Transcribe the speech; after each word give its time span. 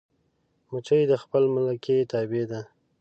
مچمچۍ 0.69 1.01
د 1.07 1.13
خپلې 1.23 1.47
ملکې 1.55 1.95
تابع 2.11 2.43
ده 2.51 2.61